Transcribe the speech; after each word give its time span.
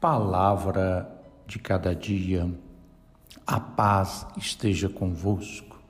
palavra 0.00 1.08
de 1.46 1.58
cada 1.58 1.94
dia. 1.94 2.50
A 3.46 3.58
paz 3.58 4.26
esteja 4.36 4.88
convosco. 4.88 5.80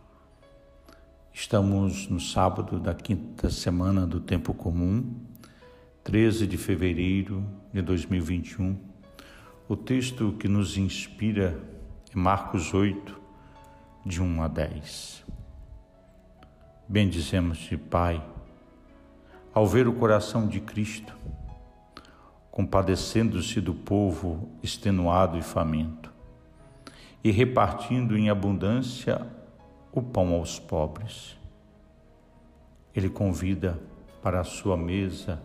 Estamos 1.33 2.09
no 2.09 2.21
sábado 2.21 2.79
da 2.79 2.95
quinta 2.95 3.51
semana 3.51 4.07
do 4.07 4.21
tempo 4.21 4.55
comum, 4.55 5.15
13 6.05 6.47
de 6.47 6.57
fevereiro 6.57 7.45
de 7.73 7.83
2021. 7.83 8.79
O 9.69 9.77
texto 9.77 10.37
que 10.39 10.49
nos 10.49 10.77
inspira 10.77 11.61
é 12.13 12.17
Marcos 12.17 12.73
8, 12.73 13.21
de 14.05 14.23
1 14.23 14.43
a 14.43 14.49
10. 14.49 15.25
Bendizemos-te, 16.89 17.77
Pai, 17.77 18.25
ao 19.53 19.67
ver 19.67 19.89
o 19.89 19.93
coração 19.93 20.47
de 20.47 20.61
Cristo 20.61 21.13
compadecendo-se 22.57 23.61
do 23.61 23.75
povo 23.75 24.49
extenuado 24.63 25.37
e 25.37 25.43
faminto, 25.43 26.11
e 27.23 27.31
repartindo 27.31 28.17
em 28.17 28.31
abundância 28.31 29.27
o 29.93 30.01
pão 30.01 30.33
aos 30.33 30.59
pobres. 30.59 31.37
Ele 32.95 33.11
convida 33.11 33.79
para 34.23 34.41
a 34.41 34.45
sua 34.45 34.75
mesa 34.75 35.39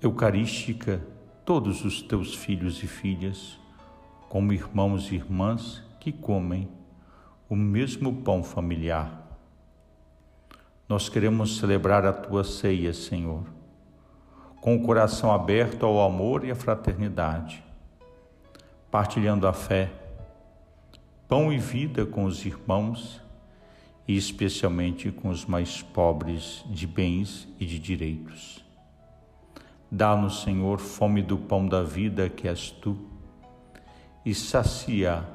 eucarística 0.00 1.02
todos 1.44 1.84
os 1.84 2.00
teus 2.00 2.34
filhos 2.34 2.82
e 2.82 2.86
filhas, 2.86 3.60
como 4.26 4.54
irmãos 4.54 5.12
e 5.12 5.16
irmãs 5.16 5.82
que 6.00 6.12
comem 6.12 6.66
o 7.46 7.54
mesmo 7.54 8.22
pão 8.22 8.42
familiar. 8.42 9.38
Nós 10.88 11.10
queremos 11.10 11.58
celebrar 11.58 12.06
a 12.06 12.12
tua 12.14 12.42
ceia, 12.42 12.94
Senhor 12.94 13.59
com 14.60 14.76
o 14.76 14.82
coração 14.82 15.32
aberto 15.32 15.86
ao 15.86 16.00
amor 16.02 16.44
e 16.44 16.50
à 16.50 16.54
fraternidade, 16.54 17.64
partilhando 18.90 19.46
a 19.46 19.52
fé, 19.52 19.90
pão 21.26 21.52
e 21.52 21.58
vida 21.58 22.04
com 22.04 22.24
os 22.24 22.44
irmãos 22.44 23.20
e 24.06 24.16
especialmente 24.16 25.10
com 25.10 25.28
os 25.28 25.46
mais 25.46 25.80
pobres 25.80 26.64
de 26.66 26.86
bens 26.86 27.48
e 27.58 27.64
de 27.64 27.78
direitos. 27.78 28.64
Dá-nos, 29.90 30.42
Senhor, 30.42 30.78
fome 30.78 31.22
do 31.22 31.38
pão 31.38 31.66
da 31.66 31.82
vida 31.82 32.28
que 32.28 32.46
és 32.46 32.70
tu 32.70 32.96
e 34.24 34.34
sacia 34.34 35.26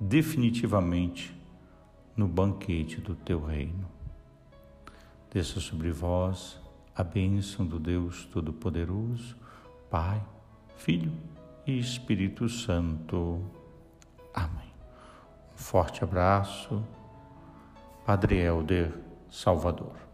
definitivamente 0.00 1.34
no 2.16 2.26
banquete 2.26 3.00
do 3.00 3.14
teu 3.14 3.44
reino. 3.44 3.86
Desça 5.32 5.60
sobre 5.60 5.90
vós 5.90 6.60
a 6.94 7.02
bênção 7.02 7.66
do 7.66 7.78
Deus 7.78 8.24
Todo-Poderoso, 8.26 9.36
Pai, 9.90 10.22
Filho 10.76 11.12
e 11.66 11.78
Espírito 11.78 12.48
Santo. 12.48 13.40
Amém. 14.34 14.72
Um 15.54 15.58
forte 15.58 16.04
abraço, 16.04 16.82
Padre 18.04 18.36
Helder 18.38 18.92
Salvador. 19.30 20.11